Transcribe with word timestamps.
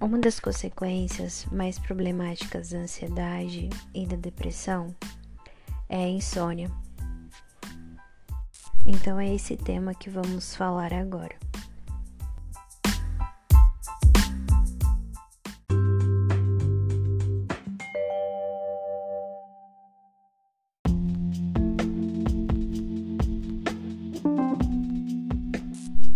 Uma 0.00 0.16
das 0.16 0.38
consequências 0.38 1.44
mais 1.50 1.76
problemáticas 1.76 2.70
da 2.70 2.78
ansiedade 2.78 3.68
e 3.92 4.06
da 4.06 4.14
depressão 4.14 4.94
é 5.88 6.04
a 6.04 6.08
insônia. 6.08 6.70
Então 8.86 9.18
é 9.18 9.34
esse 9.34 9.56
tema 9.56 9.92
que 9.92 10.08
vamos 10.08 10.54
falar 10.54 10.94
agora. 10.94 11.34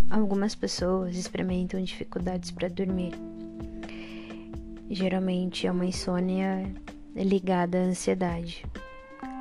Algumas 0.08 0.54
pessoas 0.54 1.16
experimentam 1.16 1.82
dificuldades 1.82 2.52
para 2.52 2.68
dormir 2.68 3.12
geralmente 4.94 5.66
é 5.66 5.72
uma 5.72 5.86
insônia 5.86 6.70
ligada 7.16 7.78
à 7.78 7.80
ansiedade, 7.80 8.64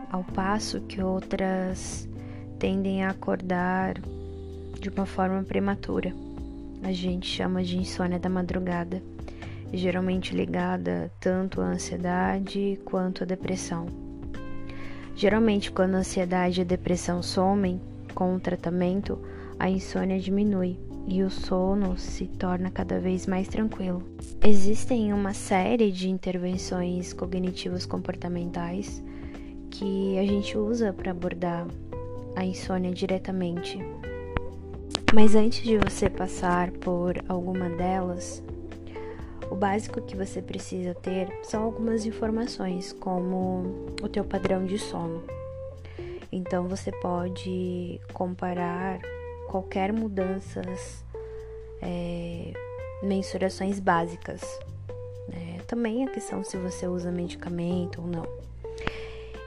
ao 0.10 0.24
passo 0.24 0.80
que 0.82 1.04
outras 1.04 2.08
tendem 2.58 3.04
a 3.04 3.10
acordar 3.10 3.96
de 4.80 4.90
uma 4.90 5.06
forma 5.06 5.44
prematura. 5.44 6.14
A 6.84 6.94
gente 6.94 7.28
chama 7.28 7.64
de 7.64 7.78
insônia 7.78 8.18
da 8.18 8.30
madrugada, 8.30 9.04
geralmente 9.74 10.34
ligada 10.34 11.12
tanto 11.20 11.60
à 11.60 11.66
ansiedade 11.66 12.80
quanto 12.86 13.24
à 13.24 13.26
depressão. 13.26 13.88
Geralmente, 15.16 15.70
quando 15.70 15.96
a 15.96 16.00
ansiedade 16.00 16.62
e 16.62 16.64
a 16.64 16.66
depressão 16.66 17.22
somem 17.22 17.80
com 18.16 18.34
o 18.34 18.40
tratamento, 18.40 19.20
a 19.60 19.70
insônia 19.70 20.18
diminui 20.18 20.80
e 21.08 21.24
o 21.24 21.30
sono 21.30 21.98
se 21.98 22.28
torna 22.28 22.70
cada 22.70 23.00
vez 23.00 23.28
mais 23.28 23.48
tranquilo. 23.48 24.04
Existem 24.44 25.14
uma 25.14 25.34
série 25.34 25.92
de 25.92 26.10
intervenções 26.10 27.14
cognitivas 27.14 27.86
comportamentais 27.86 29.04
que 29.70 30.18
a 30.18 30.26
gente 30.26 30.58
usa 30.58 30.94
para 30.94 31.12
abordar 31.12 31.68
a 32.36 32.46
insônia 32.46 32.92
diretamente. 32.92 33.80
Mas 35.14 35.36
antes 35.36 35.64
de 35.64 35.78
você 35.78 36.10
passar 36.10 36.72
por 36.72 37.22
alguma 37.28 37.70
delas, 37.70 38.42
o 39.50 39.56
básico 39.56 40.02
que 40.02 40.16
você 40.16 40.42
precisa 40.42 40.94
ter 40.94 41.28
são 41.44 41.64
algumas 41.64 42.06
informações, 42.06 42.94
como 42.94 43.86
o 44.02 44.08
teu 44.08 44.24
padrão 44.24 44.64
de 44.66 44.78
sono. 44.78 45.22
Então 46.32 46.70
você 46.70 46.92
pode 46.94 48.00
comparar 48.14 49.02
qualquer 49.52 49.92
mudanças, 49.92 51.04
é, 51.82 52.54
mensurações 53.04 53.82
básicas. 53.82 54.42
Né? 55.28 55.58
Também 55.68 56.06
a 56.06 56.10
questão 56.10 56.42
se 56.42 56.56
você 56.56 56.88
usa 56.88 57.12
medicamento 57.12 58.00
ou 58.00 58.08
não. 58.08 58.26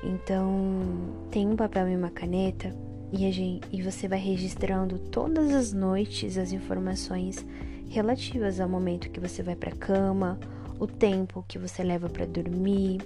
Então, 0.03 0.93
tem 1.31 1.49
um 1.49 1.57
papel 1.57 1.89
e 1.89 1.97
uma 1.97 2.11
caneta 2.11 2.71
e, 3.11 3.33
gente, 3.33 3.67
e 3.73 3.81
você 3.81 4.07
vai 4.07 4.19
registrando 4.19 4.99
todas 4.99 5.55
as 5.55 5.73
noites 5.73 6.37
as 6.37 6.53
informações 6.53 7.43
relativas 7.89 8.61
ao 8.61 8.69
momento 8.69 9.09
que 9.09 9.21
você 9.21 9.43
vai 9.43 9.57
para 9.57 9.71
a 9.71 9.77
cama, 9.77 10.39
o 10.79 10.87
tempo 10.87 11.43
que 11.49 11.59
você 11.59 11.83
leva 11.83 12.11
para 12.11 12.27
dormir, 12.27 13.01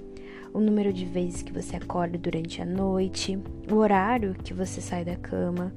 o 0.53 0.59
número 0.59 0.93
de 0.93 1.05
vezes 1.05 1.43
que 1.43 1.53
você 1.53 1.77
acorda 1.77 2.19
durante 2.19 2.61
a 2.61 2.67
noite, 2.67 3.39
o 3.71 3.77
horário 3.77 4.35
que 4.35 4.53
você 4.53 4.81
sai 4.81 5.05
da 5.05 5.15
cama, 5.15 5.73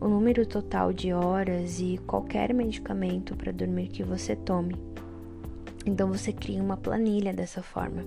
o 0.00 0.08
número 0.08 0.44
total 0.46 0.92
de 0.92 1.12
horas 1.12 1.80
e 1.80 1.98
qualquer 2.06 2.52
medicamento 2.52 3.34
para 3.34 3.52
dormir 3.52 3.88
que 3.88 4.02
você 4.02 4.36
tome. 4.36 4.76
Então 5.84 6.08
você 6.08 6.32
cria 6.32 6.62
uma 6.62 6.76
planilha 6.76 7.32
dessa 7.32 7.62
forma. 7.62 8.04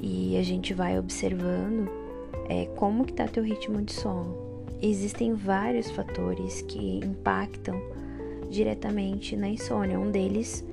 E 0.00 0.36
a 0.36 0.42
gente 0.42 0.74
vai 0.74 0.98
observando 0.98 1.88
é, 2.48 2.66
como 2.76 3.04
que 3.04 3.12
está 3.12 3.26
teu 3.26 3.42
ritmo 3.42 3.80
de 3.80 3.92
sono. 3.92 4.36
Existem 4.82 5.32
vários 5.32 5.90
fatores 5.90 6.60
que 6.62 6.98
impactam 6.98 7.80
diretamente 8.50 9.36
na 9.36 9.48
insônia. 9.48 9.98
Um 9.98 10.10
deles 10.10 10.64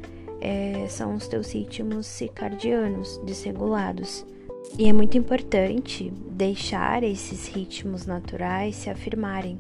é, 0.42 0.86
são 0.90 1.16
os 1.16 1.28
teus 1.28 1.54
ritmos 1.54 2.06
circadianos 2.06 3.22
desregulados. 3.26 4.26
E 4.78 4.90
é 4.90 4.94
muito 4.94 5.18
importante 5.18 6.12
deixar 6.32 7.04
esses 7.04 7.48
ritmos 7.48 8.06
naturais 8.06 8.76
se 8.76 8.90
afirmarem 8.90 9.58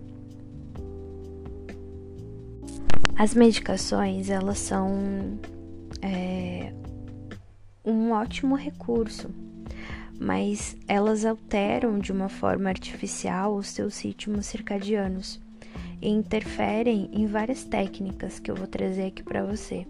As 3.15 3.35
medicações, 3.35 4.29
elas 4.29 4.57
são 4.57 5.39
é, 6.01 6.73
um 7.85 8.11
ótimo 8.11 8.55
recurso, 8.55 9.29
mas 10.19 10.75
elas 10.87 11.23
alteram 11.23 11.99
de 11.99 12.11
uma 12.11 12.27
forma 12.27 12.69
artificial 12.69 13.55
os 13.55 13.67
seus 13.67 14.01
ritmos 14.01 14.47
circadianos 14.47 15.39
e 16.01 16.09
interferem 16.09 17.09
em 17.13 17.27
várias 17.27 17.63
técnicas 17.63 18.39
que 18.39 18.49
eu 18.49 18.55
vou 18.55 18.67
trazer 18.67 19.07
aqui 19.07 19.21
para 19.21 19.45
você. 19.45 19.85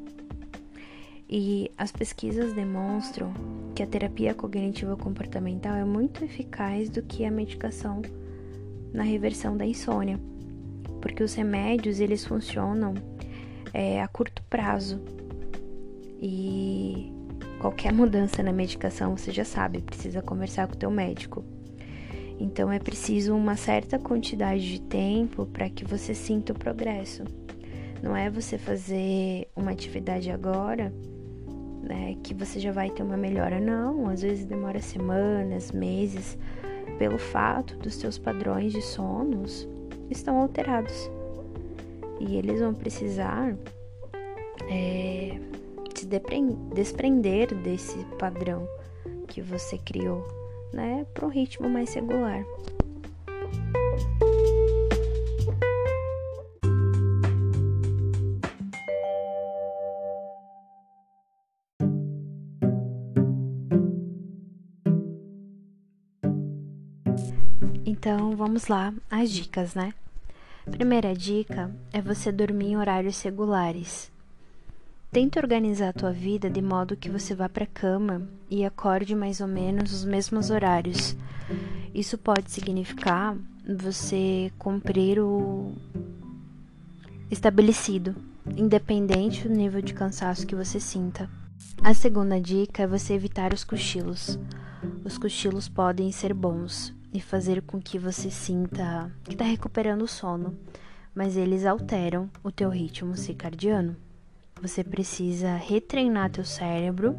E 1.29 1.71
as 1.77 1.91
pesquisas 1.91 2.53
demonstram 2.53 3.33
que 3.73 3.81
a 3.81 3.87
terapia 3.87 4.33
cognitiva 4.33 4.97
comportamental 4.97 5.75
é 5.75 5.85
muito 5.85 6.23
eficaz 6.23 6.89
do 6.89 7.01
que 7.01 7.25
a 7.25 7.31
medicação 7.31 8.01
na 8.93 9.01
reversão 9.01 9.57
da 9.57 9.65
insônia, 9.65 10.19
porque 11.01 11.23
os 11.23 11.33
remédios 11.33 11.99
eles 11.99 12.23
funcionam 12.23 12.93
é, 13.73 14.01
a 14.01 14.07
curto 14.07 14.43
prazo. 14.43 15.01
E 16.21 17.11
qualquer 17.59 17.91
mudança 17.91 18.43
na 18.43 18.53
medicação, 18.53 19.17
você 19.17 19.31
já 19.31 19.43
sabe, 19.43 19.81
precisa 19.81 20.21
conversar 20.21 20.67
com 20.67 20.73
o 20.73 20.77
teu 20.77 20.91
médico. 20.91 21.43
Então 22.39 22.71
é 22.71 22.79
preciso 22.79 23.35
uma 23.35 23.55
certa 23.55 23.99
quantidade 23.99 24.73
de 24.73 24.81
tempo 24.81 25.45
para 25.45 25.69
que 25.69 25.83
você 25.83 26.13
sinta 26.13 26.53
o 26.53 26.57
progresso. 26.57 27.23
Não 28.01 28.15
é 28.15 28.29
você 28.29 28.57
fazer 28.57 29.47
uma 29.55 29.71
atividade 29.71 30.29
agora, 30.29 30.93
né, 31.81 32.17
que 32.21 32.33
você 32.33 32.59
já 32.59 32.71
vai 32.71 32.89
ter 32.89 33.01
uma 33.03 33.17
melhora, 33.17 33.59
não. 33.59 34.09
Às 34.09 34.21
vezes 34.21 34.45
demora 34.45 34.81
semanas, 34.81 35.71
meses, 35.71 36.37
pelo 36.97 37.17
fato 37.17 37.77
dos 37.77 37.95
seus 37.95 38.17
padrões 38.17 38.73
de 38.73 38.81
sonos 38.81 39.67
estão 40.09 40.37
alterados 40.37 41.09
e 42.19 42.35
eles 42.35 42.59
vão 42.59 42.73
precisar 42.73 43.55
é, 44.69 45.39
se 45.95 46.07
desprender 46.73 47.53
desse 47.55 47.97
padrão 48.17 48.67
que 49.27 49.41
você 49.41 49.77
criou, 49.77 50.25
né, 50.73 51.05
para 51.13 51.25
um 51.25 51.29
ritmo 51.29 51.69
mais 51.69 51.93
regular. 51.93 52.43
Então 67.85 68.35
vamos 68.35 68.67
lá, 68.67 68.93
as 69.09 69.31
dicas, 69.31 69.75
né? 69.75 69.93
Primeira 70.69 71.13
dica 71.13 71.69
é 71.91 72.01
você 72.01 72.31
dormir 72.31 72.67
em 72.67 72.77
horários 72.77 73.21
regulares. 73.21 74.09
Tente 75.11 75.37
organizar 75.37 75.89
a 75.89 75.93
tua 75.93 76.11
vida 76.13 76.49
de 76.49 76.61
modo 76.61 76.95
que 76.95 77.09
você 77.09 77.35
vá 77.35 77.49
para 77.49 77.65
a 77.65 77.67
cama 77.67 78.27
e 78.49 78.63
acorde 78.63 79.13
mais 79.13 79.41
ou 79.41 79.47
menos 79.47 79.93
os 79.93 80.05
mesmos 80.05 80.49
horários. 80.49 81.17
Isso 81.93 82.17
pode 82.17 82.49
significar 82.49 83.35
você 83.77 84.51
cumprir 84.57 85.19
o 85.19 85.73
estabelecido, 87.29 88.15
independente 88.55 89.47
do 89.47 89.53
nível 89.53 89.81
de 89.81 89.93
cansaço 89.93 90.47
que 90.47 90.55
você 90.55 90.79
sinta. 90.79 91.29
A 91.83 91.93
segunda 91.93 92.39
dica 92.39 92.83
é 92.83 92.87
você 92.87 93.13
evitar 93.13 93.53
os 93.53 93.65
cochilos. 93.65 94.39
Os 95.03 95.17
cochilos 95.17 95.67
podem 95.67 96.11
ser 96.11 96.33
bons, 96.33 96.93
e 97.13 97.21
fazer 97.21 97.61
com 97.61 97.79
que 97.79 97.99
você 97.99 98.31
sinta 98.31 99.11
que 99.23 99.33
está 99.33 99.45
recuperando 99.45 100.01
o 100.01 100.07
sono, 100.07 100.57
mas 101.13 101.37
eles 101.37 101.65
alteram 101.65 102.29
o 102.43 102.51
teu 102.51 102.69
ritmo 102.69 103.15
circadiano. 103.15 103.95
Você 104.61 104.83
precisa 104.83 105.55
retreinar 105.55 106.31
teu 106.31 106.45
cérebro 106.45 107.17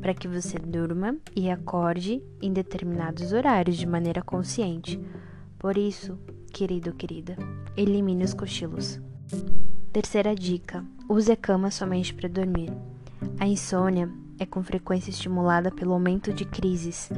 para 0.00 0.12
que 0.12 0.26
você 0.26 0.58
durma 0.58 1.16
e 1.34 1.48
acorde 1.48 2.22
em 2.42 2.52
determinados 2.52 3.32
horários 3.32 3.76
de 3.76 3.86
maneira 3.86 4.22
consciente. 4.22 5.00
Por 5.58 5.78
isso, 5.78 6.18
querido, 6.52 6.92
querida, 6.92 7.36
elimine 7.76 8.24
os 8.24 8.34
cochilos. 8.34 9.00
Terceira 9.92 10.34
dica: 10.34 10.84
use 11.08 11.30
a 11.30 11.36
cama 11.36 11.70
somente 11.70 12.12
para 12.12 12.28
dormir. 12.28 12.72
A 13.38 13.46
insônia 13.46 14.10
é 14.38 14.44
com 14.44 14.62
frequência 14.62 15.10
estimulada 15.10 15.70
pelo 15.70 15.92
aumento 15.92 16.32
de 16.32 16.44
crises 16.44 17.10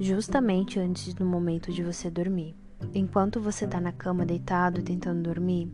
justamente 0.00 0.78
antes 0.78 1.14
do 1.14 1.24
momento 1.24 1.72
de 1.72 1.82
você 1.82 2.10
dormir. 2.10 2.54
Enquanto 2.94 3.40
você 3.40 3.64
está 3.64 3.80
na 3.80 3.92
cama 3.92 4.24
deitado 4.24 4.82
tentando 4.82 5.22
dormir, 5.22 5.70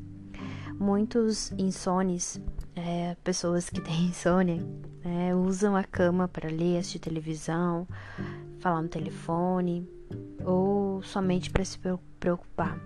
Muitos 0.78 1.52
insones, 1.52 2.40
é, 2.74 3.16
pessoas 3.22 3.70
que 3.70 3.80
têm 3.80 4.06
insônia, 4.10 4.60
é, 5.04 5.34
usam 5.34 5.76
a 5.76 5.84
cama 5.84 6.26
para 6.26 6.50
ler, 6.50 6.78
assistir 6.78 6.98
televisão, 6.98 7.86
falar 8.58 8.82
no 8.82 8.88
telefone 8.88 9.88
ou 10.44 11.00
somente 11.02 11.50
para 11.50 11.64
se 11.64 11.78
preocupar. 12.18 12.78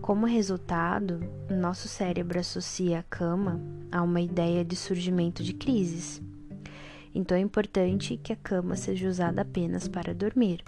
Como 0.00 0.26
resultado, 0.26 1.20
nosso 1.50 1.86
cérebro 1.86 2.40
associa 2.40 3.00
a 3.00 3.02
cama 3.02 3.60
a 3.90 4.00
uma 4.00 4.20
ideia 4.20 4.64
de 4.64 4.74
surgimento 4.74 5.42
de 5.42 5.52
crises. 5.52 6.22
Então 7.14 7.36
é 7.36 7.40
importante 7.40 8.16
que 8.16 8.32
a 8.32 8.36
cama 8.36 8.76
seja 8.76 9.08
usada 9.08 9.42
apenas 9.42 9.86
para 9.88 10.14
dormir. 10.14 10.62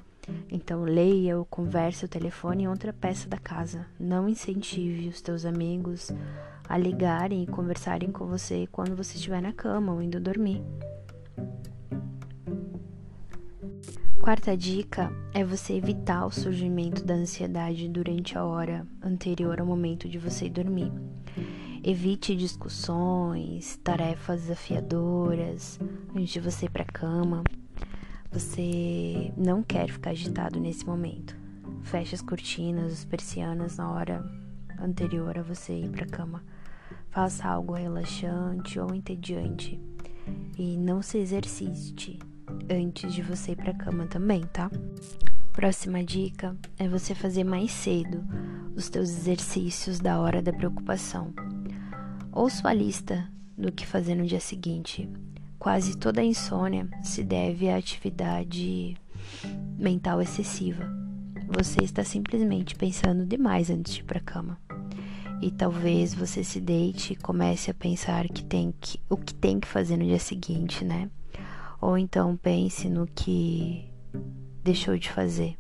Então 0.50 0.84
leia 0.84 1.38
ou 1.38 1.44
converse 1.44 2.04
o 2.04 2.08
telefone 2.08 2.64
em 2.64 2.68
outra 2.68 2.92
peça 2.92 3.28
da 3.28 3.38
casa. 3.38 3.86
Não 3.98 4.28
incentive 4.28 5.08
os 5.08 5.20
teus 5.20 5.44
amigos 5.44 6.10
a 6.68 6.78
ligarem 6.78 7.42
e 7.42 7.46
conversarem 7.46 8.10
com 8.10 8.26
você 8.26 8.66
quando 8.72 8.96
você 8.96 9.16
estiver 9.16 9.42
na 9.42 9.52
cama 9.52 9.92
ou 9.92 10.02
indo 10.02 10.20
dormir. 10.20 10.62
Quarta 14.20 14.56
dica 14.56 15.12
é 15.34 15.44
você 15.44 15.74
evitar 15.74 16.24
o 16.24 16.30
surgimento 16.30 17.04
da 17.04 17.12
ansiedade 17.12 17.86
durante 17.88 18.38
a 18.38 18.44
hora 18.44 18.86
anterior 19.02 19.60
ao 19.60 19.66
momento 19.66 20.08
de 20.08 20.18
você 20.18 20.48
dormir. 20.48 20.90
Evite 21.86 22.34
discussões, 22.34 23.78
tarefas 23.84 24.40
desafiadoras 24.40 25.78
antes 26.16 26.30
de 26.30 26.40
você 26.40 26.64
ir 26.64 26.70
para 26.70 26.82
cama. 26.82 27.44
Você 28.32 29.30
não 29.36 29.62
quer 29.62 29.90
ficar 29.90 30.12
agitado 30.12 30.58
nesse 30.58 30.86
momento. 30.86 31.36
Feche 31.82 32.14
as 32.14 32.22
cortinas, 32.22 32.90
as 32.90 33.04
persianas 33.04 33.76
na 33.76 33.92
hora 33.92 34.24
anterior 34.80 35.36
a 35.36 35.42
você 35.42 35.74
ir 35.74 35.90
para 35.90 36.06
cama. 36.06 36.42
Faça 37.10 37.46
algo 37.46 37.74
relaxante 37.74 38.80
ou 38.80 38.94
entediante 38.94 39.78
e 40.56 40.78
não 40.78 41.02
se 41.02 41.18
exercite 41.18 42.18
antes 42.70 43.12
de 43.12 43.20
você 43.20 43.52
ir 43.52 43.56
para 43.56 43.74
cama 43.74 44.06
também, 44.06 44.40
tá? 44.46 44.70
Próxima 45.52 46.02
dica 46.02 46.56
é 46.78 46.88
você 46.88 47.14
fazer 47.14 47.44
mais 47.44 47.72
cedo 47.72 48.24
os 48.74 48.88
teus 48.88 49.10
exercícios 49.10 50.00
da 50.00 50.18
hora 50.18 50.40
da 50.40 50.52
preocupação. 50.52 51.34
Ou 52.36 52.50
sua 52.50 52.74
lista 52.74 53.30
do 53.56 53.70
que 53.70 53.86
fazer 53.86 54.16
no 54.16 54.26
dia 54.26 54.40
seguinte. 54.40 55.08
Quase 55.56 55.96
toda 55.96 56.20
a 56.20 56.24
insônia 56.24 56.88
se 57.00 57.22
deve 57.22 57.70
à 57.70 57.76
atividade 57.76 58.96
mental 59.78 60.20
excessiva. 60.20 60.84
Você 61.46 61.84
está 61.84 62.02
simplesmente 62.02 62.74
pensando 62.74 63.24
demais 63.24 63.70
antes 63.70 63.94
de 63.94 64.00
ir 64.00 64.02
para 64.02 64.18
a 64.18 64.22
cama. 64.22 64.58
E 65.40 65.52
talvez 65.52 66.12
você 66.12 66.42
se 66.42 66.60
deite 66.60 67.12
e 67.12 67.16
comece 67.16 67.70
a 67.70 67.74
pensar 67.74 68.26
que 68.28 68.42
tem 68.42 68.74
que, 68.80 68.98
o 69.08 69.16
que 69.16 69.32
tem 69.32 69.60
que 69.60 69.68
fazer 69.68 69.96
no 69.96 70.04
dia 70.04 70.18
seguinte, 70.18 70.84
né? 70.84 71.08
Ou 71.80 71.96
então 71.96 72.36
pense 72.36 72.88
no 72.88 73.06
que 73.06 73.88
deixou 74.64 74.98
de 74.98 75.08
fazer. 75.08 75.56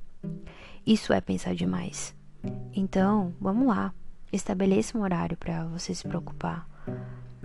Isso 0.84 1.12
é 1.12 1.20
pensar 1.20 1.54
demais. 1.54 2.12
Então, 2.74 3.32
vamos 3.40 3.68
lá. 3.68 3.94
Estabeleça 4.34 4.98
um 4.98 5.02
horário 5.02 5.36
para 5.36 5.64
você 5.66 5.94
se 5.94 6.08
preocupar. 6.08 6.68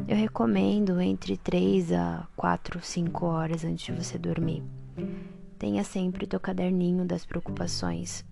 Eu 0.07 0.17
recomendo 0.17 0.99
entre 0.99 1.37
3 1.37 1.93
a 1.93 2.27
4, 2.35 2.81
5 2.81 3.25
horas 3.27 3.63
antes 3.63 3.85
de 3.85 3.91
você 3.91 4.17
dormir. 4.17 4.63
Tenha 5.59 5.83
sempre 5.83 6.25
o 6.25 6.27
teu 6.27 6.39
caderninho 6.39 7.05
das 7.05 7.23
preocupações. 7.23 8.25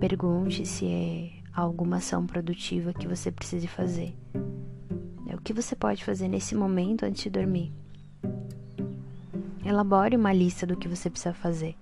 Pergunte 0.00 0.64
se 0.64 0.86
é 0.86 1.32
alguma 1.54 1.96
ação 1.98 2.26
produtiva 2.26 2.94
que 2.94 3.06
você 3.06 3.30
precise 3.30 3.66
fazer. 3.66 4.16
É 5.28 5.34
o 5.34 5.40
que 5.42 5.52
você 5.52 5.76
pode 5.76 6.02
fazer 6.02 6.28
nesse 6.28 6.54
momento 6.54 7.04
antes 7.04 7.24
de 7.24 7.28
dormir. 7.28 7.74
Elabore 9.62 10.16
uma 10.16 10.32
lista 10.32 10.66
do 10.66 10.78
que 10.78 10.88
você 10.88 11.10
precisa 11.10 11.34
fazer. 11.34 11.76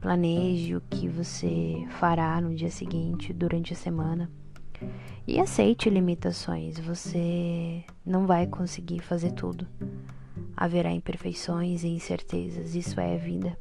Planeje 0.00 0.74
o 0.74 0.80
que 0.80 1.06
você 1.06 1.86
fará 1.98 2.40
no 2.40 2.54
dia 2.54 2.70
seguinte, 2.70 3.34
durante 3.34 3.74
a 3.74 3.76
semana. 3.76 4.30
E 5.26 5.38
aceite 5.38 5.88
limitações. 5.90 6.78
Você 6.78 7.84
não 8.04 8.26
vai 8.26 8.46
conseguir 8.46 9.00
fazer 9.00 9.32
tudo. 9.32 9.66
Haverá 10.56 10.90
imperfeições 10.90 11.84
e 11.84 11.88
incertezas. 11.88 12.74
Isso 12.74 13.00
é 13.00 13.14
a 13.14 13.18
vida. 13.18 13.56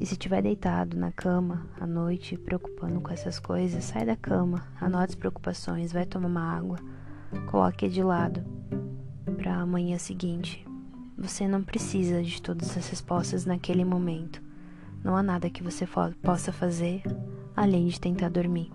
E 0.00 0.06
se 0.06 0.14
estiver 0.14 0.42
deitado 0.42 0.96
na 0.96 1.12
cama 1.12 1.66
à 1.80 1.86
noite, 1.86 2.36
preocupando 2.36 3.00
com 3.00 3.12
essas 3.12 3.38
coisas, 3.38 3.84
sai 3.84 4.04
da 4.04 4.16
cama, 4.16 4.66
anote 4.80 5.10
as 5.10 5.14
preocupações, 5.14 5.92
vai 5.92 6.06
tomar 6.06 6.28
uma 6.28 6.56
água, 6.56 6.78
coloque 7.46 7.88
de 7.88 8.02
lado 8.02 8.44
para 9.36 9.56
amanhã 9.56 9.98
seguinte. 9.98 10.64
Você 11.16 11.48
não 11.48 11.62
precisa 11.62 12.22
de 12.22 12.40
todas 12.40 12.76
as 12.76 12.88
respostas 12.88 13.44
naquele 13.44 13.84
momento. 13.84 14.40
Não 15.02 15.16
há 15.16 15.22
nada 15.22 15.50
que 15.50 15.62
você 15.62 15.86
possa 16.22 16.52
fazer 16.52 17.02
além 17.56 17.88
de 17.88 18.00
tentar 18.00 18.28
dormir. 18.28 18.70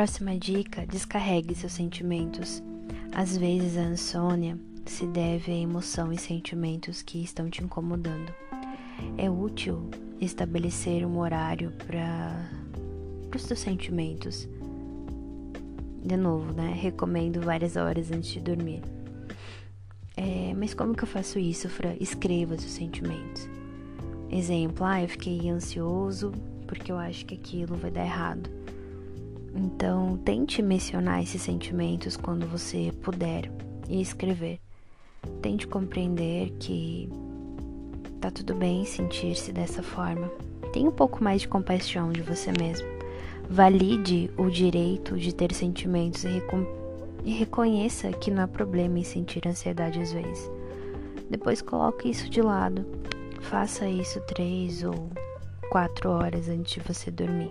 Próxima 0.00 0.34
dica: 0.38 0.86
descarregue 0.86 1.54
seus 1.54 1.74
sentimentos. 1.74 2.62
Às 3.12 3.36
vezes 3.36 3.76
a 3.76 3.82
insônia 3.82 4.58
se 4.86 5.06
deve 5.06 5.52
a 5.52 5.54
emoção 5.54 6.10
e 6.10 6.16
sentimentos 6.16 7.02
que 7.02 7.22
estão 7.22 7.50
te 7.50 7.62
incomodando. 7.62 8.32
É 9.18 9.28
útil 9.28 9.90
estabelecer 10.18 11.04
um 11.04 11.18
horário 11.18 11.70
para 11.86 12.50
os 13.36 13.42
seus 13.42 13.60
sentimentos. 13.60 14.48
De 16.02 16.16
novo, 16.16 16.50
né? 16.54 16.72
Recomendo 16.72 17.42
várias 17.42 17.76
horas 17.76 18.10
antes 18.10 18.30
de 18.30 18.40
dormir. 18.40 18.80
É, 20.16 20.54
mas 20.56 20.72
como 20.72 20.94
que 20.94 21.04
eu 21.04 21.08
faço 21.08 21.38
isso, 21.38 21.68
Fran? 21.68 21.94
Escreva 22.00 22.56
seus 22.56 22.72
sentimentos. 22.72 23.46
Exemplo, 24.30 24.82
ah, 24.82 25.02
eu 25.02 25.08
fiquei 25.10 25.50
ansioso 25.50 26.32
porque 26.66 26.90
eu 26.90 26.96
acho 26.96 27.26
que 27.26 27.34
aquilo 27.34 27.76
vai 27.76 27.90
dar 27.90 28.06
errado. 28.06 28.59
Então, 29.54 30.16
tente 30.18 30.62
mencionar 30.62 31.22
esses 31.22 31.42
sentimentos 31.42 32.16
quando 32.16 32.46
você 32.46 32.92
puder 33.02 33.50
e 33.88 34.00
escrever. 34.00 34.60
Tente 35.42 35.66
compreender 35.66 36.52
que 36.58 37.08
tá 38.20 38.30
tudo 38.30 38.54
bem 38.54 38.84
sentir-se 38.84 39.52
dessa 39.52 39.82
forma. 39.82 40.30
Tenha 40.72 40.88
um 40.88 40.92
pouco 40.92 41.22
mais 41.22 41.40
de 41.42 41.48
compaixão 41.48 42.12
de 42.12 42.22
você 42.22 42.52
mesmo. 42.52 42.86
Valide 43.48 44.30
o 44.36 44.48
direito 44.48 45.18
de 45.18 45.34
ter 45.34 45.52
sentimentos 45.52 46.24
e, 46.24 46.42
e 47.24 47.32
reconheça 47.32 48.12
que 48.12 48.30
não 48.30 48.44
há 48.44 48.48
problema 48.48 48.98
em 48.98 49.04
sentir 49.04 49.46
ansiedade 49.48 50.00
às 50.00 50.12
vezes. 50.12 50.50
Depois 51.28 51.60
coloque 51.60 52.08
isso 52.08 52.30
de 52.30 52.40
lado. 52.40 52.86
Faça 53.40 53.88
isso 53.88 54.20
três 54.20 54.84
ou 54.84 55.10
quatro 55.70 56.10
horas 56.10 56.48
antes 56.48 56.74
de 56.74 56.80
você 56.80 57.10
dormir. 57.10 57.50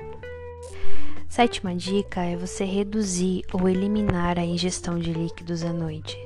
Sétima 1.30 1.76
dica 1.76 2.24
é 2.24 2.36
você 2.36 2.66
reduzir 2.66 3.44
ou 3.54 3.70
eliminar 3.70 4.40
a 4.40 4.44
ingestão 4.44 4.98
de 4.98 5.14
líquidos 5.14 5.64
à 5.64 5.72
noite. 5.72 6.18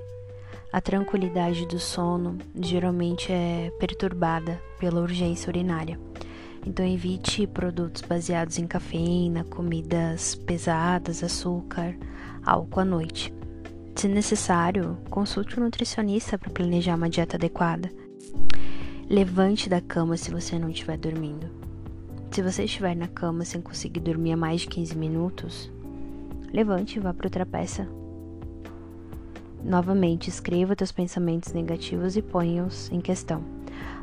A 0.72 0.80
tranquilidade 0.80 1.68
do 1.68 1.78
sono 1.78 2.38
geralmente 2.56 3.30
é 3.30 3.70
perturbada 3.78 4.62
pela 4.80 5.02
urgência 5.02 5.50
urinária. 5.50 6.00
Então 6.66 6.86
evite 6.86 7.46
produtos 7.46 8.02
baseados 8.02 8.58
em 8.58 8.66
cafeína, 8.66 9.44
comidas 9.44 10.36
pesadas, 10.36 11.22
açúcar, 11.22 11.98
álcool 12.42 12.80
à 12.80 12.86
noite. 12.86 13.34
Se 13.96 14.08
necessário, 14.08 14.98
consulte 15.10 15.60
um 15.60 15.64
nutricionista 15.66 16.40
para 16.40 16.50
planejar 16.50 16.96
uma 16.96 17.10
dieta 17.10 17.36
adequada. 17.36 17.92
Levante 19.10 19.68
da 19.68 19.82
cama 19.82 20.16
se 20.16 20.32
você 20.32 20.58
não 20.58 20.70
estiver 20.70 20.98
dormindo. 20.98 21.62
Se 22.34 22.42
você 22.42 22.63
estiver 22.63 22.96
na 22.96 23.08
cama 23.08 23.46
sem 23.46 23.62
conseguir 23.62 24.00
dormir 24.00 24.32
há 24.32 24.36
mais 24.36 24.62
de 24.62 24.68
15 24.68 24.98
minutos, 24.98 25.72
levante 26.52 26.98
e 26.98 27.00
vá 27.00 27.13
para 27.13 27.28
outra 27.28 27.46
peça 27.46 27.88
Novamente, 29.63 30.30
escreva 30.30 30.75
teus 30.75 30.92
pensamentos 30.92 31.54
negativos 31.54 32.18
e 32.18 32.24
ponha-os 32.24 32.92
em 32.92 33.00
questão. 33.00 33.44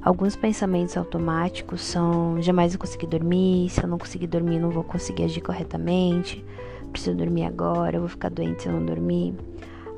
Alguns 0.01 0.37
pensamentos 0.37 0.97
automáticos 0.97 1.81
são: 1.81 2.41
jamais 2.41 2.73
vou 2.73 2.79
conseguir 2.79 3.09
dormir, 3.09 3.69
se 3.69 3.83
eu 3.83 3.89
não 3.89 3.99
conseguir 3.99 4.29
dormir, 4.29 4.61
não 4.61 4.71
vou 4.71 4.85
conseguir 4.85 5.25
agir 5.25 5.41
corretamente, 5.41 6.45
preciso 6.93 7.17
dormir 7.17 7.47
agora, 7.47 7.99
vou 7.99 8.09
ficar 8.09 8.31
doente 8.31 8.63
se 8.63 8.69
eu 8.69 8.73
não 8.73 8.87
dormir. 8.87 9.35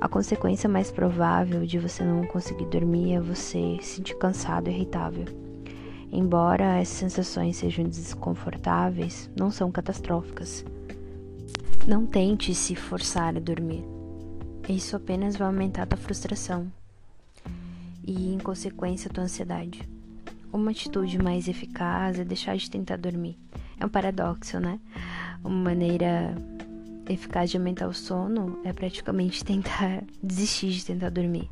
A 0.01 0.09
consequência 0.09 0.71
mais 0.71 0.91
provável 0.91 1.67
de 1.67 1.79
você 1.79 2.03
não 2.03 2.25
conseguir 2.25 2.65
dormir 2.65 3.12
é 3.12 3.21
você 3.21 3.77
se 3.83 3.97
sentir 3.97 4.17
cansado 4.17 4.71
e 4.71 4.73
irritável. 4.73 5.52
Embora 6.12 6.78
essas 6.78 6.99
sensações 6.99 7.57
sejam 7.57 7.87
desconfortáveis, 7.87 9.31
não 9.35 9.50
são 9.50 9.73
catastróficas. 9.73 10.62
Não 11.88 12.04
tente 12.04 12.54
se 12.54 12.76
forçar 12.76 13.35
a 13.35 13.40
dormir. 13.40 13.83
Isso 14.69 14.95
apenas 14.95 15.37
vai 15.37 15.49
aumentar 15.49 15.87
tua 15.87 15.97
frustração 15.97 16.71
e, 18.07 18.35
em 18.35 18.38
consequência, 18.38 19.09
tua 19.09 19.25
ansiedade. 19.25 19.88
Uma 20.52 20.71
atitude 20.71 21.16
mais 21.16 21.49
eficaz 21.49 22.19
é 22.19 22.25
deixar 22.25 22.57
de 22.57 22.71
tentar 22.71 22.97
dormir. 22.97 23.38
É 23.81 23.87
um 23.87 23.88
paradoxo, 23.88 24.61
né? 24.61 24.78
Uma 25.42 25.71
maneira 25.71 26.35
eficaz 27.09 27.50
de 27.50 27.57
aumentar 27.57 27.88
o 27.88 27.95
sono 27.95 28.61
é 28.64 28.73
praticamente 28.73 29.42
tentar 29.45 30.04
desistir 30.23 30.71
de 30.71 30.85
tentar 30.85 31.09
dormir. 31.09 31.49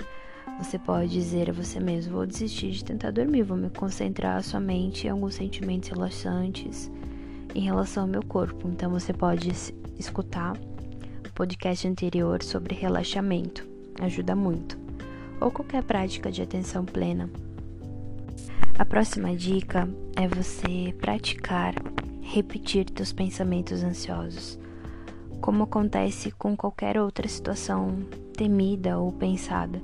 Você 0.63 0.79
pode 0.79 1.09
dizer 1.09 1.49
a 1.49 1.53
você 1.55 1.81
mesmo: 1.81 2.13
vou 2.15 2.27
desistir 2.27 2.71
de 2.71 2.85
tentar 2.85 3.11
dormir, 3.11 3.43
vou 3.43 3.57
me 3.57 3.71
concentrar 3.71 4.43
somente 4.45 5.07
em 5.07 5.11
alguns 5.11 5.35
sentimentos 5.35 5.89
relaxantes 5.89 6.91
em 7.55 7.61
relação 7.61 8.05
ao 8.05 8.09
meu 8.09 8.23
corpo. 8.23 8.69
Então 8.69 8.91
você 8.91 9.13
pode 9.13 9.51
escutar 9.99 10.53
o 10.53 11.33
podcast 11.35 11.89
anterior 11.89 12.43
sobre 12.43 12.75
relaxamento, 12.75 13.67
ajuda 14.01 14.37
muito. 14.37 14.79
Ou 15.41 15.51
qualquer 15.51 15.83
prática 15.83 16.31
de 16.31 16.43
atenção 16.43 16.85
plena. 16.85 17.31
A 18.79 18.85
próxima 18.85 19.35
dica 19.35 19.89
é 20.15 20.29
você 20.29 20.95
praticar 21.01 21.75
repetir 22.21 22.85
teus 22.85 23.13
pensamentos 23.13 23.83
ansiosos, 23.83 24.59
como 25.41 25.65
acontece 25.65 26.31
com 26.31 26.55
qualquer 26.55 26.99
outra 26.99 27.27
situação 27.27 28.07
temida 28.37 28.99
ou 28.99 29.11
pensada. 29.11 29.83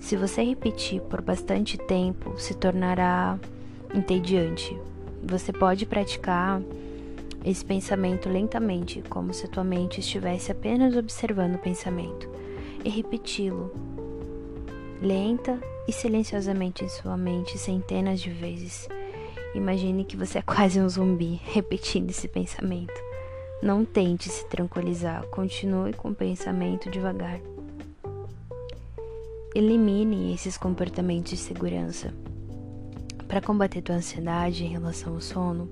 Se 0.00 0.16
você 0.16 0.42
repetir 0.42 1.00
por 1.02 1.20
bastante 1.20 1.76
tempo, 1.76 2.38
se 2.38 2.54
tornará 2.54 3.38
entediante. 3.94 4.76
Você 5.22 5.52
pode 5.52 5.84
praticar 5.86 6.62
esse 7.44 7.64
pensamento 7.64 8.28
lentamente, 8.28 9.02
como 9.08 9.32
se 9.32 9.48
tua 9.48 9.64
mente 9.64 10.00
estivesse 10.00 10.52
apenas 10.52 10.96
observando 10.96 11.56
o 11.56 11.58
pensamento, 11.58 12.28
e 12.84 12.88
repeti-lo 12.88 13.72
lenta 15.00 15.60
e 15.86 15.92
silenciosamente 15.92 16.84
em 16.84 16.88
sua 16.88 17.16
mente 17.16 17.56
centenas 17.56 18.20
de 18.20 18.30
vezes. 18.30 18.88
Imagine 19.54 20.04
que 20.04 20.16
você 20.16 20.38
é 20.38 20.42
quase 20.46 20.80
um 20.80 20.88
zumbi 20.88 21.40
repetindo 21.44 22.10
esse 22.10 22.28
pensamento. 22.28 22.94
Não 23.62 23.84
tente 23.84 24.28
se 24.28 24.46
tranquilizar, 24.46 25.24
continue 25.28 25.92
com 25.92 26.10
o 26.10 26.14
pensamento 26.14 26.90
devagar. 26.90 27.40
Elimine 29.54 30.34
esses 30.34 30.58
comportamentos 30.58 31.30
de 31.30 31.36
segurança. 31.38 32.12
Para 33.26 33.40
combater 33.40 33.80
tua 33.80 33.94
ansiedade 33.94 34.62
em 34.62 34.68
relação 34.68 35.14
ao 35.14 35.22
sono, 35.22 35.70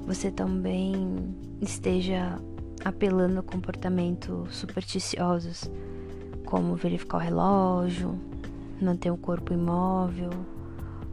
você 0.00 0.30
também 0.30 1.34
esteja 1.60 2.38
apelando 2.84 3.40
a 3.40 3.42
comportamentos 3.42 4.54
supersticiosos, 4.54 5.70
como 6.44 6.76
verificar 6.76 7.16
o 7.16 7.20
relógio, 7.20 8.20
manter 8.80 9.10
o 9.10 9.16
corpo 9.16 9.54
imóvel 9.54 10.30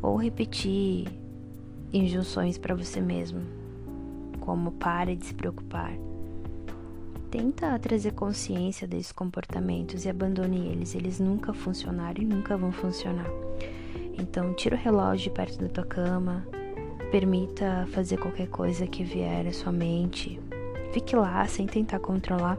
ou 0.01 0.17
repetir 0.17 1.07
injunções 1.93 2.57
para 2.57 2.75
você 2.75 2.99
mesmo, 2.99 3.41
como 4.41 4.73
pare 4.73 5.15
de 5.15 5.25
se 5.25 5.33
preocupar. 5.33 5.93
Tenta 7.31 7.79
trazer 7.79 8.11
consciência 8.11 8.85
desses 8.85 9.13
comportamentos 9.13 10.03
e 10.03 10.09
abandone 10.09 10.67
eles. 10.67 10.93
Eles 10.93 11.17
nunca 11.17 11.53
funcionaram 11.53 12.21
e 12.21 12.25
nunca 12.25 12.57
vão 12.57 12.73
funcionar. 12.73 13.29
Então, 14.19 14.53
tira 14.53 14.75
o 14.75 14.79
relógio 14.79 15.29
de 15.29 15.35
perto 15.35 15.57
da 15.57 15.69
tua 15.69 15.85
cama, 15.85 16.45
permita 17.09 17.87
fazer 17.91 18.17
qualquer 18.17 18.49
coisa 18.49 18.85
que 18.85 19.05
vier 19.05 19.47
à 19.47 19.53
sua 19.53 19.71
mente. 19.71 20.41
Fique 20.91 21.15
lá 21.15 21.47
sem 21.47 21.65
tentar 21.65 21.99
controlar. 21.99 22.57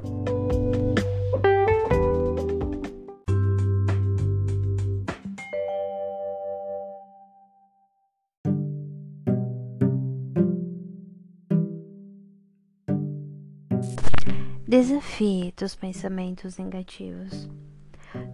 Desafie 14.73 15.53
teus 15.53 15.75
pensamentos 15.75 16.57
negativos. 16.57 17.47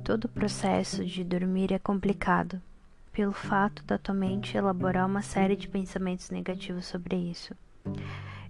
Todo 0.05 0.27
o 0.27 0.29
processo 0.29 1.05
de 1.05 1.25
dormir 1.25 1.73
é 1.73 1.81
complicado, 1.81 2.63
pelo 3.11 3.33
fato 3.33 3.83
da 3.83 3.99
tua 3.99 4.15
mente 4.15 4.57
elaborar 4.57 5.05
uma 5.05 5.21
série 5.21 5.57
de 5.57 5.67
pensamentos 5.67 6.31
negativos 6.31 6.87
sobre 6.87 7.17
isso. 7.17 7.57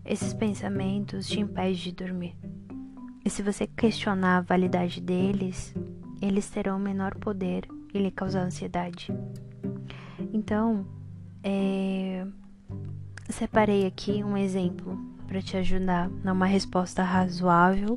Esses 0.05 0.35
pensamentos 0.35 1.27
te 1.27 1.41
impedem 1.41 1.73
de 1.73 1.93
dormir. 1.93 2.37
E 3.25 3.31
se 3.31 3.43
você 3.43 3.67
questionar 3.67 4.37
a 4.37 4.43
validade 4.43 5.01
deles, 5.01 5.75
eles 6.21 6.51
terão 6.51 6.79
menor 6.79 7.15
poder 7.15 7.67
e 7.95 7.99
lhe 7.99 8.11
causar 8.11 8.43
ansiedade. 8.43 9.11
Então, 10.31 10.87
é... 11.43 12.27
separei 13.31 13.87
aqui 13.87 14.23
um 14.23 14.37
exemplo 14.37 15.18
para 15.29 15.41
te 15.41 15.57
ajudar 15.57 16.11
a 16.25 16.33
uma 16.33 16.47
resposta 16.47 17.05
razoável 17.05 17.97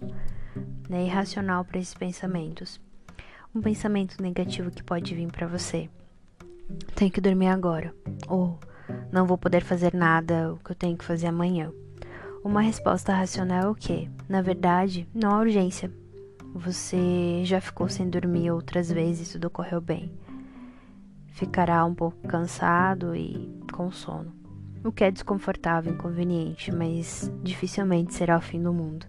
né, 0.87 1.05
e 1.05 1.09
racional 1.09 1.65
para 1.65 1.79
esses 1.79 1.95
pensamentos. 1.95 2.79
Um 3.55 3.61
pensamento 3.61 4.21
negativo 4.21 4.69
que 4.69 4.83
pode 4.83 5.15
vir 5.15 5.31
para 5.31 5.47
você 5.47 5.89
tenho 6.95 7.11
que 7.11 7.21
dormir 7.21 7.47
agora. 7.47 7.93
Ou 8.27 8.59
não 9.11 9.25
vou 9.25 9.37
poder 9.37 9.63
fazer 9.63 9.93
nada, 9.93 10.53
o 10.53 10.57
que 10.57 10.71
eu 10.71 10.75
tenho 10.75 10.97
que 10.97 11.05
fazer 11.05 11.27
amanhã. 11.27 11.71
Uma 12.43 12.61
resposta 12.61 13.13
racional 13.13 13.63
é 13.63 13.69
o 13.69 13.75
quê? 13.75 14.09
Na 14.27 14.41
verdade, 14.41 15.07
não 15.13 15.31
há 15.31 15.39
urgência. 15.39 15.91
Você 16.53 17.43
já 17.45 17.61
ficou 17.61 17.87
sem 17.87 18.09
dormir 18.09 18.51
outras 18.51 18.91
vezes 18.91 19.29
e 19.29 19.33
tudo 19.33 19.49
correu 19.49 19.79
bem. 19.79 20.11
Ficará 21.27 21.85
um 21.85 21.95
pouco 21.95 22.17
cansado 22.27 23.15
e 23.15 23.49
com 23.71 23.91
sono. 23.91 24.40
O 24.83 24.91
que 24.91 25.03
é 25.03 25.11
desconfortável, 25.11 25.93
inconveniente, 25.93 26.71
mas 26.71 27.31
dificilmente 27.43 28.13
será 28.13 28.37
o 28.37 28.41
fim 28.41 28.61
do 28.61 28.73
mundo. 28.73 29.05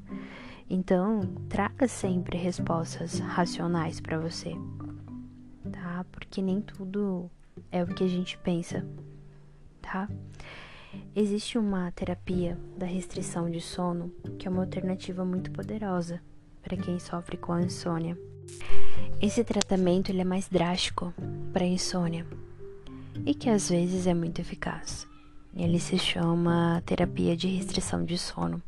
Então, 0.69 1.21
traga 1.49 1.89
sempre 1.89 2.37
respostas 2.37 3.19
racionais 3.19 4.01
para 4.01 4.19
você, 4.19 4.55
tá? 5.71 6.05
Porque 6.13 6.43
nem 6.43 6.61
tudo 6.61 7.31
é 7.71 7.83
o 7.83 7.87
que 7.87 8.05
a 8.05 8.09
gente 8.09 8.37
pensa, 8.39 8.87
tá? 9.81 10.09
Existe 11.17 11.59
uma 11.59 11.91
terapia 11.93 12.59
da 12.77 12.87
restrição 12.87 13.51
de 13.51 13.61
sono 13.61 14.13
que 14.39 14.47
é 14.47 14.51
uma 14.51 14.63
alternativa 14.63 15.25
muito 15.25 15.51
poderosa 15.51 16.21
para 16.63 16.77
quem 16.77 16.99
sofre 16.99 17.37
com 17.37 17.53
a 17.53 17.63
insônia. 17.63 18.17
Esse 19.21 19.43
tratamento 19.45 20.11
ele 20.11 20.21
é 20.21 20.25
mais 20.25 20.49
drástico 20.49 21.13
para 21.53 21.65
insônia 21.65 22.27
e 23.25 23.35
que 23.35 23.49
às 23.49 23.69
vezes 23.69 24.07
é 24.07 24.15
muito 24.15 24.41
eficaz. 24.41 25.11
Ele 25.57 25.79
se 25.79 25.99
chama 25.99 26.83
terapia 26.87 27.37
de 27.37 27.47
restrição 27.49 28.05
de 28.05 28.17
sono. 28.17 28.63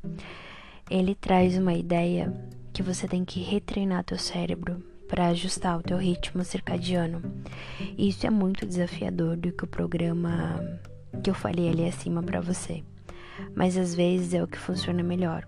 Ele 0.90 1.14
traz 1.14 1.56
uma 1.56 1.72
ideia 1.72 2.32
que 2.72 2.82
você 2.82 3.08
tem 3.08 3.24
que 3.24 3.40
retreinar 3.40 4.04
teu 4.04 4.18
cérebro 4.18 4.82
para 5.08 5.28
ajustar 5.28 5.78
o 5.78 5.82
teu 5.82 5.96
ritmo 5.96 6.44
circadiano. 6.44 7.22
Isso 7.96 8.26
é 8.26 8.30
muito 8.30 8.66
desafiador 8.66 9.36
do 9.36 9.52
que 9.52 9.64
o 9.64 9.68
programa 9.68 10.60
que 11.22 11.30
eu 11.30 11.34
falei 11.34 11.68
ali 11.68 11.86
acima 11.86 12.22
para 12.22 12.40
você. 12.40 12.82
Mas 13.54 13.76
às 13.76 13.94
vezes 13.94 14.34
é 14.34 14.42
o 14.42 14.46
que 14.46 14.58
funciona 14.58 15.02
melhor. 15.02 15.46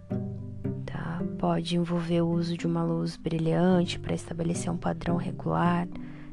Tá? 0.87 1.23
Pode 1.39 1.77
envolver 1.77 2.23
o 2.23 2.29
uso 2.29 2.57
de 2.57 2.67
uma 2.67 2.83
luz 2.83 3.17
brilhante 3.17 3.99
para 3.99 4.15
estabelecer 4.15 4.71
um 4.71 4.77
padrão 4.77 5.17
regular 5.17 5.87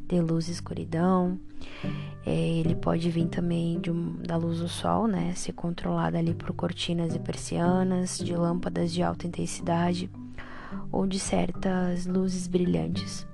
de 0.07 0.22
luz 0.22 0.48
e 0.48 0.51
escuridão. 0.51 1.39
É, 2.25 2.32
ele 2.32 2.75
pode 2.75 3.10
vir 3.10 3.27
também 3.27 3.82
um, 3.89 4.15
da 4.22 4.38
luz 4.38 4.60
do 4.60 4.70
sol, 4.70 5.08
né? 5.08 5.34
Ser 5.36 5.53
controlada 5.53 6.18
ali 6.18 6.34
por 6.34 6.53
cortinas 6.53 7.13
e 7.13 7.20
persianas, 7.20 8.18
de 8.18 8.34
lâmpadas 8.36 8.94
de 8.94 9.03
alta 9.03 9.27
intensidade 9.27 10.10
ou 10.92 11.06
de 11.06 11.20
certas 11.20 12.06
luzes 12.06 12.48
brilhantes, 12.48 13.27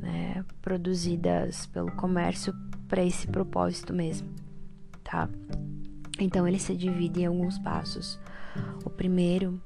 né, 0.00 0.44
produzidas 0.60 1.66
pelo 1.66 1.90
comércio 1.92 2.54
para 2.88 3.02
esse 3.02 3.26
propósito 3.26 3.92
mesmo, 3.92 4.28
tá? 5.02 5.28
Então 6.18 6.46
ele 6.46 6.58
se 6.58 6.76
divide 6.76 7.22
em 7.22 7.26
alguns 7.26 7.58
passos. 7.58 8.18
O 8.84 8.90
primeiro 8.90 9.60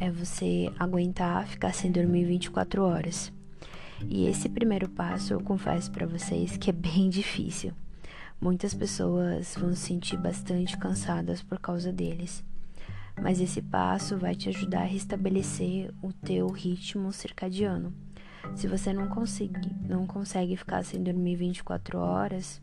é 0.00 0.10
você 0.10 0.72
aguentar 0.78 1.46
ficar 1.46 1.72
sem 1.72 1.90
dormir 1.90 2.24
24 2.24 2.82
horas. 2.82 3.32
E 4.08 4.26
esse 4.26 4.48
primeiro 4.48 4.88
passo 4.88 5.32
eu 5.32 5.40
confesso 5.40 5.90
para 5.92 6.06
vocês 6.06 6.56
que 6.56 6.70
é 6.70 6.72
bem 6.72 7.08
difícil. 7.10 7.72
Muitas 8.42 8.74
pessoas 8.74 9.54
vão 9.56 9.74
se 9.74 9.86
sentir 9.86 10.18
bastante 10.18 10.76
cansadas 10.76 11.42
por 11.42 11.58
causa 11.58 11.90
deles 11.90 12.44
mas 13.20 13.40
esse 13.40 13.60
passo 13.60 14.16
vai 14.16 14.34
te 14.34 14.48
ajudar 14.48 14.82
a 14.82 14.86
restabelecer 14.86 15.92
o 16.00 16.12
teu 16.12 16.48
ritmo 16.48 17.12
circadiano. 17.12 17.92
Se 18.54 18.66
você 18.66 18.92
não 18.92 19.08
consegue, 19.08 19.70
não 19.88 20.06
consegue 20.06 20.56
ficar 20.56 20.84
sem 20.84 21.02
dormir 21.02 21.36
24 21.36 21.98
horas, 21.98 22.60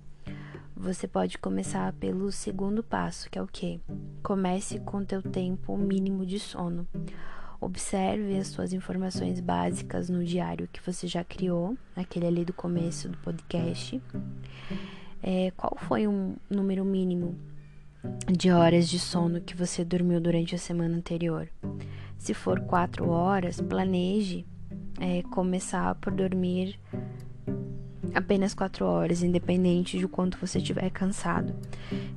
você 0.76 1.08
pode 1.08 1.38
começar 1.38 1.92
pelo 1.94 2.32
segundo 2.32 2.84
passo, 2.84 3.30
que 3.30 3.38
é 3.38 3.42
o 3.42 3.48
quê? 3.48 3.80
Comece 4.24 4.80
com 4.80 5.04
teu 5.04 5.22
tempo 5.22 5.78
mínimo 5.78 6.26
de 6.26 6.40
sono. 6.40 6.88
Observe 7.62 8.38
as 8.38 8.48
suas 8.48 8.72
informações 8.72 9.40
básicas 9.42 10.10
no 10.10 10.24
diário 10.24 10.70
que 10.72 10.82
você 10.82 11.08
já 11.08 11.24
criou, 11.24 11.78
aquele 11.96 12.26
ali 12.26 12.46
do 12.46 12.54
começo 12.54 13.10
do 13.10 13.18
podcast. 13.18 14.02
É, 15.22 15.52
qual 15.56 15.78
foi 15.78 16.08
um 16.08 16.36
número 16.50 16.86
mínimo 16.86 17.38
de 18.32 18.52
horas 18.52 18.88
de 18.88 19.00
sono 19.00 19.42
que 19.42 19.56
você 19.56 19.84
dormiu 19.84 20.20
durante 20.22 20.56
a 20.56 20.58
semana 20.58 20.96
anterior? 20.96 21.50
Se 22.18 22.34
for 22.34 22.60
quatro 22.62 23.10
horas, 23.10 23.60
planeje 23.62 24.46
é, 25.00 25.22
começar 25.24 25.96
por 25.96 26.14
dormir 26.14 26.80
apenas 28.14 28.54
quatro 28.54 28.86
horas, 28.86 29.24
independente 29.24 29.98
de 29.98 30.08
quanto 30.08 30.38
você 30.38 30.58
estiver 30.58 30.90
cansado. 30.90 31.54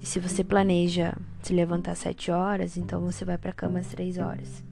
E 0.00 0.06
se 0.06 0.18
você 0.18 0.42
planeja 0.42 1.16
se 1.42 1.52
levantar 1.52 1.94
sete 1.94 2.30
horas, 2.30 2.76
então 2.76 3.00
você 3.00 3.24
vai 3.24 3.38
para 3.38 3.50
a 3.50 3.54
cama 3.54 3.78
às 3.78 3.88
três 3.88 4.18
horas. 4.18 4.62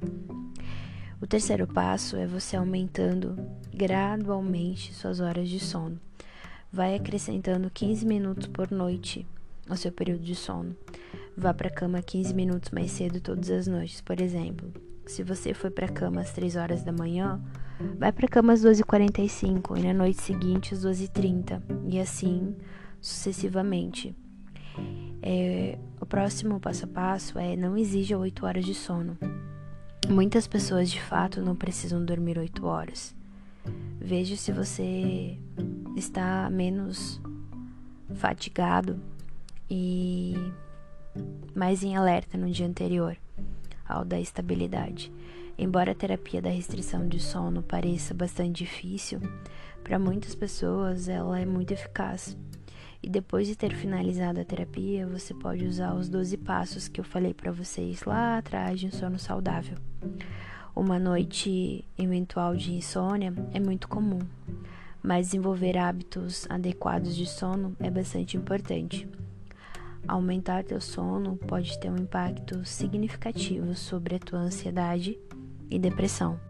O 1.20 1.26
terceiro 1.26 1.66
passo 1.66 2.16
é 2.16 2.26
você 2.26 2.56
aumentando 2.56 3.36
gradualmente 3.74 4.94
suas 4.94 5.20
horas 5.20 5.48
de 5.48 5.60
sono. 5.60 6.00
Vai 6.72 6.94
acrescentando 6.94 7.70
15 7.70 8.06
minutos 8.06 8.46
por 8.46 8.70
noite 8.70 9.26
ao 9.68 9.76
seu 9.76 9.90
período 9.90 10.22
de 10.22 10.34
sono. 10.34 10.76
Vá 11.36 11.52
para 11.52 11.68
a 11.68 11.72
cama 11.72 12.02
15 12.02 12.34
minutos 12.34 12.70
mais 12.70 12.90
cedo 12.90 13.20
todas 13.20 13.50
as 13.50 13.66
noites, 13.66 14.00
por 14.00 14.20
exemplo. 14.20 14.72
Se 15.06 15.24
você 15.24 15.52
foi 15.52 15.70
para 15.70 15.86
a 15.86 15.92
cama 15.92 16.20
às 16.20 16.32
3 16.32 16.56
horas 16.56 16.84
da 16.84 16.92
manhã, 16.92 17.40
vai 17.98 18.12
para 18.12 18.26
a 18.26 18.28
cama 18.28 18.52
às 18.52 18.62
12h45 18.64 19.78
e 19.78 19.82
na 19.82 19.94
noite 19.94 20.22
seguinte 20.22 20.74
às 20.74 20.84
12h30 20.84 21.60
e 21.88 21.98
assim 21.98 22.54
sucessivamente. 23.00 24.14
É, 25.22 25.78
o 26.00 26.06
próximo 26.06 26.60
passo 26.60 26.84
a 26.84 26.88
passo 26.88 27.38
é 27.38 27.56
não 27.56 27.76
exija 27.76 28.16
8 28.16 28.46
horas 28.46 28.64
de 28.64 28.74
sono. 28.74 29.18
Muitas 30.08 30.46
pessoas 30.46 30.90
de 30.90 31.00
fato 31.00 31.42
não 31.42 31.56
precisam 31.56 32.04
dormir 32.04 32.38
8 32.38 32.64
horas. 32.64 33.14
Veja 34.00 34.36
se 34.36 34.52
você 34.52 35.36
está 35.96 36.48
menos 36.50 37.20
fatigado 38.14 39.00
e 39.70 40.34
mais 41.54 41.82
em 41.82 41.96
alerta 41.96 42.36
no 42.36 42.50
dia 42.50 42.66
anterior 42.66 43.16
ao 43.86 44.04
da 44.04 44.18
estabilidade. 44.20 45.12
Embora 45.58 45.92
a 45.92 45.94
terapia 45.94 46.40
da 46.40 46.48
restrição 46.48 47.06
de 47.06 47.20
sono 47.20 47.62
pareça 47.62 48.14
bastante 48.14 48.64
difícil, 48.64 49.20
para 49.84 49.98
muitas 49.98 50.34
pessoas 50.34 51.08
ela 51.08 51.38
é 51.38 51.44
muito 51.44 51.72
eficaz. 51.72 52.36
E 53.02 53.08
depois 53.08 53.46
de 53.46 53.56
ter 53.56 53.74
finalizado 53.74 54.40
a 54.40 54.44
terapia, 54.44 55.06
você 55.06 55.34
pode 55.34 55.66
usar 55.66 55.94
os 55.94 56.08
12 56.08 56.36
passos 56.38 56.88
que 56.88 57.00
eu 57.00 57.04
falei 57.04 57.32
para 57.32 57.50
vocês 57.50 58.04
lá 58.04 58.38
atrás 58.38 58.78
de 58.78 58.86
um 58.86 58.92
sono 58.92 59.18
saudável. 59.18 59.76
Uma 60.80 60.98
noite 60.98 61.84
eventual 61.98 62.56
de 62.56 62.72
insônia 62.72 63.34
é 63.52 63.60
muito 63.60 63.86
comum, 63.86 64.20
mas 65.02 65.26
desenvolver 65.26 65.76
hábitos 65.76 66.46
adequados 66.48 67.14
de 67.14 67.26
sono 67.26 67.76
é 67.78 67.90
bastante 67.90 68.38
importante. 68.38 69.06
Aumentar 70.08 70.64
teu 70.64 70.80
sono 70.80 71.36
pode 71.36 71.78
ter 71.78 71.90
um 71.90 71.98
impacto 71.98 72.64
significativo 72.64 73.74
sobre 73.74 74.14
a 74.14 74.18
tua 74.18 74.38
ansiedade 74.38 75.18
e 75.70 75.78
depressão. 75.78 76.40